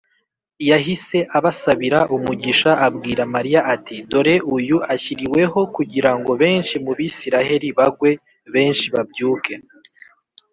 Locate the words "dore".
4.11-4.35